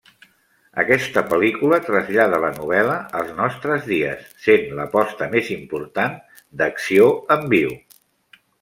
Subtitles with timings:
[0.83, 6.17] Aquesta pel·lícula trasllada la novel·la als nostres dies, sent l'aposta més important
[6.63, 7.77] d'acció en viu.